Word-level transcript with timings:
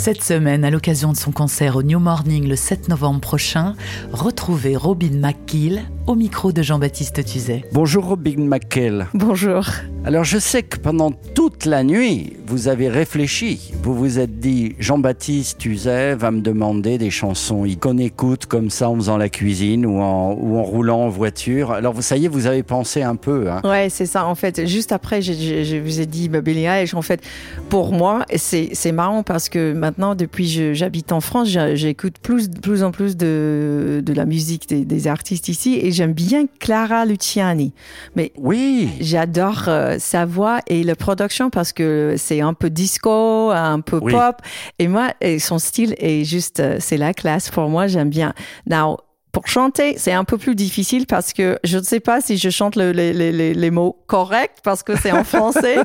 Cette 0.00 0.22
semaine, 0.22 0.64
à 0.64 0.70
l'occasion 0.70 1.12
de 1.12 1.16
son 1.18 1.30
concert 1.30 1.76
au 1.76 1.82
New 1.82 1.98
Morning 1.98 2.48
le 2.48 2.56
7 2.56 2.88
novembre 2.88 3.20
prochain, 3.20 3.74
retrouvez 4.12 4.74
Robin 4.74 5.10
McKill 5.12 5.82
au 6.06 6.14
micro 6.14 6.52
de 6.52 6.62
Jean-Baptiste 6.62 7.22
Tuzet. 7.22 7.66
Bonjour 7.74 8.06
Robin 8.06 8.38
McKill. 8.38 9.08
Bonjour. 9.12 9.66
Alors 10.06 10.24
je 10.24 10.38
sais 10.38 10.62
que 10.62 10.78
pendant 10.78 11.10
toute 11.50 11.66
la 11.66 11.82
nuit, 11.82 12.34
vous 12.46 12.68
avez 12.68 12.88
réfléchi. 12.88 13.72
Vous 13.82 13.94
vous 13.94 14.18
êtes 14.18 14.38
dit, 14.38 14.74
Jean-Baptiste 14.78 15.58
Tuzet 15.58 16.14
va 16.14 16.30
me 16.30 16.40
demander 16.40 16.96
des 16.96 17.10
chansons 17.10 17.66
qu'on 17.80 17.98
écoute 17.98 18.46
comme 18.46 18.70
ça 18.70 18.88
en 18.88 18.96
faisant 18.96 19.16
la 19.16 19.28
cuisine 19.28 19.84
ou 19.84 20.00
en, 20.00 20.32
ou 20.32 20.58
en 20.58 20.62
roulant 20.62 21.00
en 21.00 21.08
voiture. 21.08 21.72
Alors 21.72 21.92
vous, 21.92 22.02
est, 22.14 22.28
vous 22.28 22.46
avez 22.46 22.62
pensé 22.62 23.02
un 23.02 23.16
peu. 23.16 23.50
Hein. 23.50 23.60
Ouais, 23.64 23.88
c'est 23.90 24.06
ça. 24.06 24.26
En 24.26 24.34
fait, 24.34 24.66
juste 24.66 24.92
après, 24.92 25.22
je, 25.22 25.32
je, 25.32 25.64
je 25.64 25.76
vous 25.76 26.00
ai 26.00 26.06
dit 26.06 26.28
Billie 26.28 26.64
Eilish. 26.64 26.94
En 26.94 27.02
fait, 27.02 27.20
pour 27.68 27.92
moi, 27.92 28.24
c'est 28.36 28.92
marrant 28.92 29.22
parce 29.22 29.48
que 29.48 29.72
maintenant, 29.72 30.14
depuis 30.14 30.74
j'habite 30.74 31.12
en 31.12 31.20
France, 31.20 31.48
j'écoute 31.74 32.16
plus, 32.22 32.48
plus 32.48 32.82
en 32.82 32.92
plus 32.92 33.16
de, 33.16 34.02
de 34.04 34.12
la 34.12 34.24
musique 34.24 34.68
des, 34.68 34.84
des 34.84 35.06
artistes 35.06 35.48
ici 35.48 35.78
et 35.82 35.90
j'aime 35.90 36.12
bien 36.12 36.44
Clara 36.60 37.04
Luciani. 37.06 37.72
Mais 38.14 38.32
oui, 38.36 38.88
j'adore 39.00 39.64
euh, 39.68 39.96
sa 39.98 40.26
voix 40.26 40.60
et 40.66 40.84
la 40.84 40.94
production 40.94 41.39
parce 41.48 41.72
que 41.72 42.16
c'est 42.18 42.42
un 42.42 42.52
peu 42.52 42.68
disco, 42.68 43.50
un 43.50 43.80
peu 43.80 43.98
Oui. 44.02 44.12
pop. 44.12 44.36
Et 44.78 44.88
moi, 44.88 45.14
et 45.22 45.38
son 45.38 45.58
style 45.58 45.94
est 45.98 46.24
juste, 46.24 46.60
euh, 46.60 46.76
c'est 46.80 46.98
la 46.98 47.14
classe 47.14 47.48
pour 47.48 47.68
moi. 47.70 47.86
J'aime 47.86 48.10
bien. 48.10 48.34
Now, 48.68 48.98
pour 49.32 49.46
chanter, 49.46 49.94
c'est 49.96 50.12
un 50.12 50.24
peu 50.24 50.38
plus 50.38 50.54
difficile 50.54 51.06
parce 51.06 51.32
que 51.32 51.58
je 51.64 51.78
ne 51.78 51.82
sais 51.82 52.00
pas 52.00 52.20
si 52.20 52.36
je 52.36 52.50
chante 52.50 52.76
le- 52.76 52.92
les, 52.92 53.12
les, 53.12 53.30
les, 53.32 53.54
les 53.54 53.70
mots 53.70 53.96
corrects 54.06 54.56
parce 54.64 54.82
que 54.82 54.96
c'est 54.96 55.12
en 55.12 55.24
français, 55.34 55.76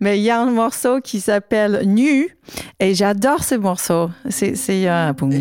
mais 0.00 0.18
il 0.18 0.22
y 0.22 0.30
a 0.30 0.40
un 0.40 0.50
morceau 0.50 1.00
qui 1.00 1.20
s'appelle 1.20 1.82
Nu 1.84 2.28
et 2.80 2.94
j'adore 2.94 3.44
ce 3.44 3.54
morceau. 3.54 4.10
C'est, 4.30 4.54
c'est, 4.56 4.86
tung. 5.16 5.32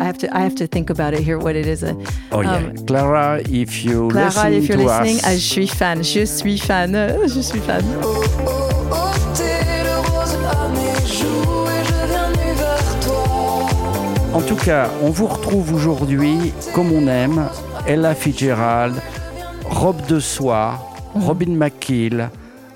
I 0.00 0.04
have 0.04 0.18
to, 0.18 0.26
I 0.26 0.42
have 0.42 0.54
to 0.56 0.66
think 0.66 0.90
about 0.90 1.12
it 1.14 1.20
here, 1.26 1.38
what 1.38 1.52
it 1.54 1.66
is. 1.66 1.84
oh 2.32 2.42
yeah. 2.42 2.56
Um, 2.56 2.74
Clara, 2.86 3.40
if 3.48 3.84
you 3.84 4.08
Clara, 4.08 4.26
listen 4.28 4.52
if 4.54 4.68
you're 4.68 4.78
to 4.78 4.84
listening, 4.86 5.16
us. 5.16 5.22
ah, 5.24 5.32
je 5.34 5.38
suis 5.38 5.66
fan, 5.66 6.02
je 6.02 6.24
suis 6.26 6.58
fan, 6.58 6.92
je 7.26 7.40
suis 7.40 7.60
fan. 7.60 7.84
En 14.32 14.40
tout 14.42 14.56
cas, 14.56 14.88
on 15.02 15.10
vous 15.10 15.26
retrouve 15.26 15.74
aujourd'hui 15.74 16.52
comme 16.74 16.92
on 16.92 17.06
aime. 17.08 17.48
Ella 17.86 18.14
Fitzgerald, 18.14 18.94
robe 19.64 20.04
de 20.06 20.20
soie, 20.20 20.78
Mhm. 21.14 21.22
Robin 21.24 21.50
McKill, 21.56 22.30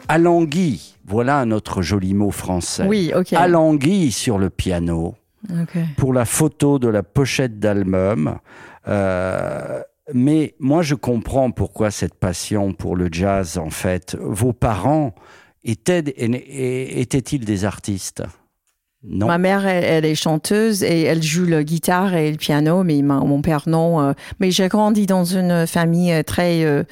Alangui. 0.08 0.96
Voilà 1.06 1.38
un 1.38 1.50
autre 1.52 1.82
joli 1.82 2.14
mot 2.14 2.30
français. 2.32 2.84
Oui, 2.88 3.12
ok. 3.14 3.32
Alangui 3.34 4.10
sur 4.10 4.38
le 4.38 4.50
piano 4.50 5.14
pour 5.98 6.12
la 6.12 6.24
photo 6.24 6.78
de 6.78 6.88
la 6.88 7.02
pochette 7.02 7.58
d'album. 7.60 8.38
Euh, 8.88 9.80
mais 10.12 10.54
moi, 10.58 10.82
je 10.82 10.94
comprends 10.94 11.50
pourquoi 11.50 11.90
cette 11.90 12.14
passion 12.14 12.72
pour 12.72 12.96
le 12.96 13.08
jazz, 13.12 13.58
en 13.58 13.70
fait. 13.70 14.16
Vos 14.20 14.52
parents 14.52 15.14
étaient, 15.62 16.02
étaient-ils 16.18 17.44
des 17.44 17.64
artistes? 17.64 18.22
Non. 19.06 19.26
Ma 19.26 19.38
mère, 19.38 19.66
elle, 19.66 19.84
elle 19.84 20.04
est 20.04 20.14
chanteuse 20.14 20.82
et 20.82 21.02
elle 21.02 21.22
joue 21.22 21.44
la 21.44 21.62
guitare 21.64 22.14
et 22.14 22.30
le 22.30 22.38
piano, 22.38 22.82
mais 22.84 23.02
ma- 23.02 23.20
mon 23.20 23.42
père, 23.42 23.64
non. 23.66 24.00
euh. 24.00 24.12
mais 24.40 24.50
j'ai 24.50 24.68
grandi 24.68 25.06
dans 25.06 25.24
une 25.24 25.66
famille 25.66 26.12
euh, 26.12 26.22
très... 26.22 26.64
euh, 26.64 26.84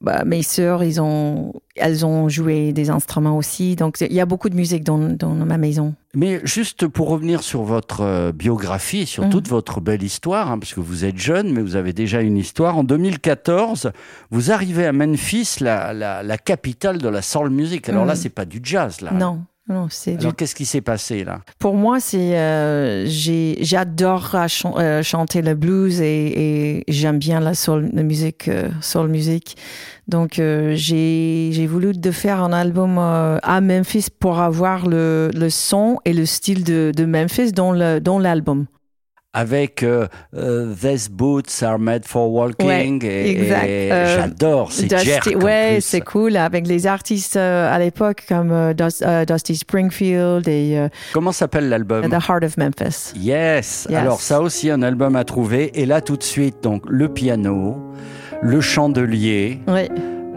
bah, 0.00 0.24
mes 0.26 0.42
sœurs, 0.42 0.84
ils 0.84 1.00
ont, 1.00 1.54
elles 1.76 2.04
ont 2.04 2.28
joué 2.28 2.72
des 2.74 2.90
instruments 2.90 3.38
aussi. 3.38 3.74
Donc, 3.74 3.96
il 4.02 4.12
y 4.12 4.20
a 4.20 4.26
beaucoup 4.26 4.50
de 4.50 4.54
musique 4.54 4.84
dans, 4.84 4.98
dans 4.98 5.30
ma 5.30 5.56
maison. 5.56 5.94
Mais 6.14 6.40
juste 6.44 6.86
pour 6.88 7.08
revenir 7.08 7.42
sur 7.42 7.62
votre 7.62 8.02
euh, 8.02 8.30
biographie, 8.32 9.06
sur 9.06 9.24
Mhm. 9.24 9.30
toute 9.30 9.48
votre 9.48 9.80
belle 9.80 10.02
histoire, 10.02 10.50
hein, 10.50 10.58
parce 10.58 10.74
que 10.74 10.80
vous 10.80 11.06
êtes 11.06 11.16
jeune, 11.16 11.52
mais 11.52 11.62
vous 11.62 11.76
avez 11.76 11.94
déjà 11.94 12.20
une 12.20 12.36
histoire. 12.36 12.76
En 12.76 12.84
2014, 12.84 13.92
vous 14.30 14.50
arrivez 14.50 14.84
à 14.86 14.92
Memphis, 14.92 15.56
la, 15.60 15.94
la, 15.94 16.22
la 16.22 16.36
capitale 16.38 16.98
de 16.98 17.08
la 17.08 17.22
soul 17.22 17.48
music. 17.48 17.88
Alors 17.88 18.04
là, 18.04 18.12
Mhm. 18.12 18.18
c'est 18.20 18.28
pas 18.34 18.44
du 18.44 18.60
jazz, 18.62 19.00
là. 19.00 19.10
Non, 19.12 19.40
non, 19.66 19.86
c'est 19.90 20.12
du 20.16 20.18
Alors 20.26 20.36
qu'est-ce 20.36 20.54
qui 20.54 20.66
s'est 20.66 20.82
passé 20.82 21.24
là? 21.24 21.40
Pour 21.58 21.74
moi, 21.74 21.98
c'est 21.98 22.38
euh, 22.38 23.06
j'ai 23.06 23.56
j'adore 23.60 24.34
euh, 24.34 24.46
chan- 24.46 24.74
euh, 24.78 25.02
chanter 25.02 25.40
le 25.40 25.54
blues 25.54 26.00
et, 26.02 26.78
et 26.78 26.84
j'aime 26.88 27.18
bien 27.18 27.40
la 27.40 27.54
soul 27.54 27.88
la 27.92 28.02
musique 28.02 28.48
euh, 28.48 28.68
soul 28.82 29.08
music. 29.08 29.56
Donc 30.06 30.38
euh, 30.38 30.74
j'ai 30.76 31.48
j'ai 31.52 31.66
voulu 31.66 31.92
de 31.92 32.10
faire 32.10 32.42
un 32.42 32.52
album 32.52 32.98
à 32.98 33.60
Memphis 33.62 34.08
pour 34.20 34.38
avoir 34.40 34.86
le, 34.86 35.30
le 35.34 35.48
son 35.48 35.98
et 36.04 36.12
le 36.12 36.26
style 36.26 36.62
de, 36.62 36.92
de 36.94 37.04
Memphis 37.06 37.52
dans 37.52 37.72
le 37.72 38.00
dans 38.00 38.18
l'album. 38.18 38.66
Avec 39.36 39.82
euh, 39.82 40.06
euh, 40.36 40.72
These 40.80 41.08
Boots 41.10 41.62
Are 41.62 41.78
Made 41.78 42.04
for 42.06 42.30
Walking. 42.32 43.02
Ouais, 43.02 43.26
et, 43.26 43.90
Euh, 43.92 44.16
J'adore, 44.20 44.70
c'est 44.72 44.86
Dusty- 44.86 45.34
ouais, 45.36 45.78
c'est 45.80 46.00
cool 46.02 46.36
avec 46.36 46.66
les 46.68 46.86
artistes 46.86 47.36
euh, 47.36 47.74
à 47.74 47.78
l'époque 47.80 48.22
comme 48.28 48.72
Dus- 48.74 49.02
Dusty 49.26 49.56
Springfield 49.56 50.46
et 50.48 50.86
Comment 51.12 51.32
s'appelle 51.32 51.68
l'album? 51.68 52.08
The 52.08 52.12
Heart 52.28 52.44
of 52.44 52.56
Memphis. 52.56 53.12
Yes. 53.16 53.86
Yes. 53.90 53.98
Alors 53.98 54.20
ça 54.20 54.40
aussi 54.40 54.70
un 54.70 54.82
album 54.82 55.16
à 55.16 55.24
trouver. 55.24 55.70
Et 55.80 55.84
là 55.84 56.00
tout 56.00 56.16
de 56.16 56.22
suite 56.22 56.62
donc 56.62 56.84
le 56.88 57.08
piano, 57.08 57.76
le 58.40 58.60
chandelier, 58.60 59.58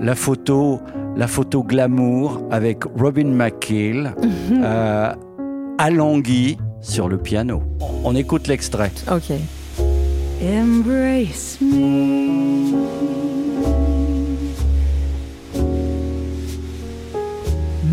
la 0.01 0.15
photo, 0.15 0.79
la 1.15 1.27
photo 1.27 1.63
glamour 1.63 2.41
avec 2.51 2.83
Robin 2.97 3.25
McKill, 3.27 4.13
euh, 4.63 5.11
Alangui 5.77 6.57
sur 6.81 7.07
le 7.07 7.17
piano. 7.17 7.63
On 8.03 8.15
écoute 8.15 8.47
l'extrait. 8.47 8.91
Ok. 9.11 9.31
Embrace 10.41 11.57
me. 11.61 12.57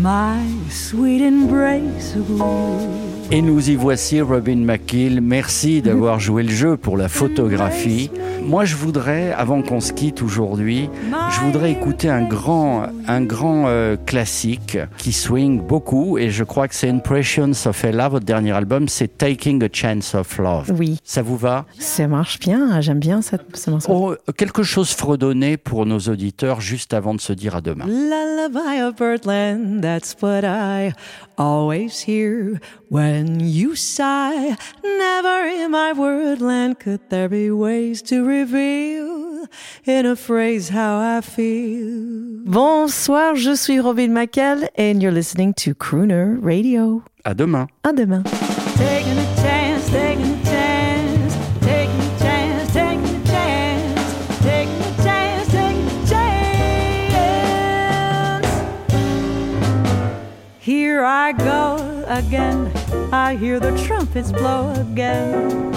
My 0.01 0.45
sweet 0.69 1.21
embrace 1.21 2.15
of 2.15 2.29
you. 2.29 3.14
Et 3.31 3.41
nous 3.41 3.71
y 3.71 3.75
voici, 3.75 4.21
Robin 4.21 4.57
McKill. 4.57 5.19
Merci 5.19 5.81
d'avoir 5.81 6.19
joué 6.19 6.43
le 6.43 6.51
jeu 6.51 6.77
pour 6.77 6.95
la 6.95 7.09
photographie. 7.09 8.11
Moi, 8.43 8.65
je 8.65 8.75
voudrais, 8.75 9.33
avant 9.33 9.63
qu'on 9.63 9.81
se 9.81 9.91
quitte 9.91 10.21
aujourd'hui, 10.21 10.89
je 11.31 11.39
voudrais 11.41 11.71
écouter 11.71 12.07
un 12.07 12.21
grand, 12.21 12.83
un 13.07 13.21
grand 13.23 13.65
euh, 13.67 13.97
classique 13.97 14.77
qui 14.99 15.11
swing 15.11 15.59
beaucoup. 15.59 16.19
Et 16.19 16.29
je 16.29 16.43
crois 16.43 16.67
que 16.67 16.75
c'est 16.75 16.87
Impressions 16.87 17.51
of 17.65 17.83
Ella, 17.83 18.09
votre 18.09 18.25
dernier 18.25 18.51
album. 18.51 18.87
C'est 18.87 19.17
Taking 19.17 19.63
a 19.63 19.69
Chance 19.73 20.13
of 20.13 20.37
Love. 20.37 20.71
Oui, 20.77 20.99
Ça 21.03 21.23
vous 21.23 21.37
va? 21.37 21.65
Ça 21.79 22.07
marche 22.07 22.39
bien. 22.39 22.79
J'aime 22.81 22.99
bien 22.99 23.23
cette, 23.23 23.57
ce 23.57 23.71
morceau. 23.71 23.91
Oh, 23.91 24.31
quelque 24.37 24.61
chose 24.61 24.91
fredonné 24.91 25.57
pour 25.57 25.87
nos 25.87 25.99
auditeurs 25.99 26.61
juste 26.61 26.93
avant 26.93 27.15
de 27.15 27.21
se 27.21 27.33
dire 27.33 27.55
à 27.55 27.61
demain. 27.61 27.85
Lullaby 27.87 28.81
of 28.83 28.95
Birdland, 28.97 29.81
that's 29.81 30.15
what 30.21 30.43
I 30.43 30.93
always 31.37 32.03
hear 32.07 32.59
when 32.91 33.14
you 33.23 33.75
sigh. 33.75 34.57
Never 34.83 35.47
in 35.47 35.71
my 35.71 35.93
wordland 35.93 36.79
could 36.79 36.99
there 37.09 37.29
be 37.29 37.49
ways 37.51 38.01
to 38.03 38.25
reveal 38.25 39.47
in 39.85 40.05
a 40.05 40.15
phrase 40.15 40.69
how 40.69 40.99
I 40.99 41.21
feel. 41.21 42.43
Bonsoir, 42.45 43.35
je 43.35 43.55
suis 43.55 43.79
Robin 43.79 44.11
McKell 44.13 44.67
and 44.75 45.01
you're 45.01 45.11
listening 45.11 45.53
to 45.55 45.73
Crooner 45.73 46.37
Radio. 46.41 47.03
À 47.23 47.33
demain. 47.35 47.67
À 47.83 47.93
demain. 47.93 48.23
Taking 48.77 49.17
a 49.17 49.35
chance, 49.41 49.89
taking 49.89 50.31
a 50.33 50.43
chance, 50.43 51.35
taking 51.61 52.01
a 52.01 52.19
chance, 52.19 52.73
taking 52.73 53.05
a 53.05 53.23
chance, 53.25 54.43
taking 54.43 54.81
a 54.81 55.03
chance, 55.03 55.47
taking 55.47 55.87
a 55.87 56.07
chance. 56.07 56.35
Here 60.59 61.03
I 61.03 61.31
go 61.31 62.05
again. 62.07 62.84
I 63.11 63.35
hear 63.35 63.59
the 63.59 63.71
trumpets 63.85 64.31
blow 64.31 64.73
again, 64.73 65.73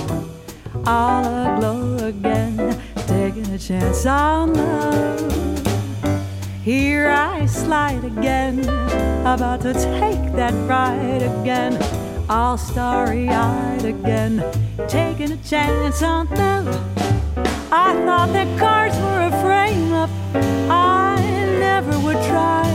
all 0.87 1.25
aglow 1.25 2.07
again, 2.07 2.81
taking 3.07 3.47
a 3.55 3.59
chance 3.59 4.05
on 4.07 4.55
love. 4.55 5.33
Here 6.63 7.09
I 7.09 7.47
slide 7.47 8.05
again, 8.05 8.61
about 9.21 9.61
to 9.63 9.73
take 9.73 10.33
that 10.35 10.53
ride 10.69 11.23
again, 11.23 11.79
all 12.29 12.59
starry 12.59 13.29
eyed 13.29 13.85
again, 13.85 14.45
taking 14.89 15.33
a 15.33 15.37
chance 15.39 16.03
on 16.03 16.27
love. 16.31 16.69
I 17.71 17.95
thought 18.05 18.33
that 18.33 18.59
cards 18.59 18.97
were 18.99 19.29
a 19.29 19.43
frame 19.43 19.93
up, 19.93 20.11
I 20.35 21.17
never 21.59 21.99
would 22.01 22.21
try, 22.25 22.67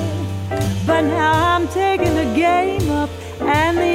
but 0.88 1.02
now 1.02 1.56
I'm 1.56 1.68
taking 1.68 2.16
the 2.16 2.34
game 2.36 2.90
up. 2.90 3.10
And 3.42 3.78
the 3.78 3.93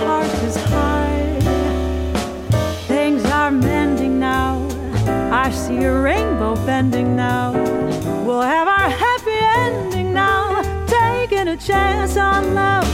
heart 0.00 0.32
is 0.44 0.56
high. 0.56 1.38
Things 2.88 3.22
are 3.26 3.50
mending 3.50 4.18
now. 4.18 4.66
I 5.30 5.50
see 5.50 5.82
a 5.84 6.00
rainbow 6.00 6.54
bending 6.66 7.16
now. 7.16 7.52
We'll 8.24 8.40
have 8.40 8.66
our 8.66 8.88
happy 8.88 9.38
ending 9.66 10.14
now. 10.14 10.62
Taking 10.86 11.48
a 11.48 11.56
chance 11.56 12.16
on 12.16 12.54
love. 12.54 12.88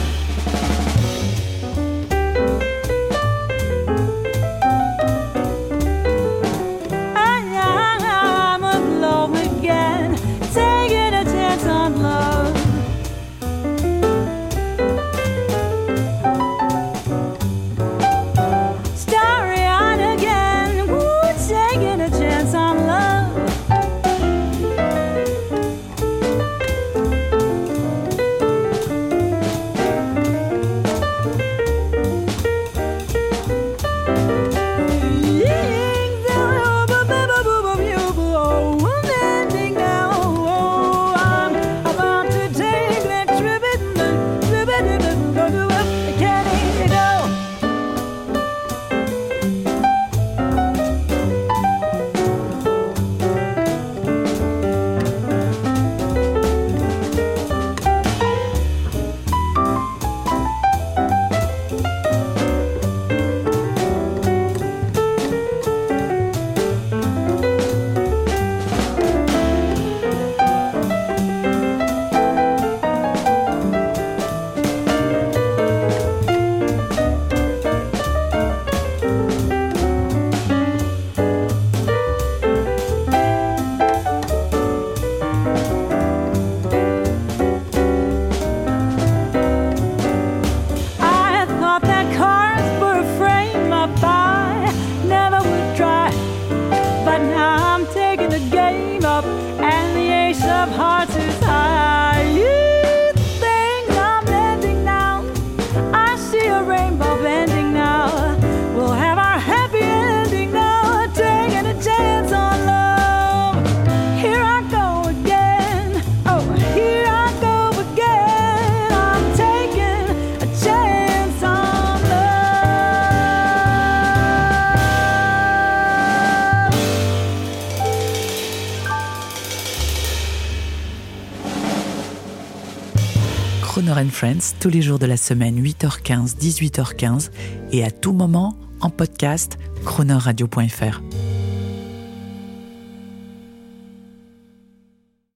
Croner 133.77 134.09
Friends, 134.09 134.55
tous 134.59 134.69
les 134.69 134.81
jours 134.81 134.97
de 134.97 135.05
la 135.05 135.17
semaine, 135.17 135.61
8h15, 135.61 136.35
18h15, 136.35 137.29
et 137.71 137.83
à 137.83 137.91
tout 137.91 138.11
moment, 138.11 138.57
en 138.81 138.89
podcast, 138.89 139.59
cronerradio.fr. 139.85 141.26